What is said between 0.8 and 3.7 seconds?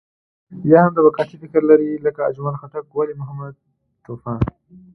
هم طبقاتي فکر لري لکه اجمل خټک، ولي محمد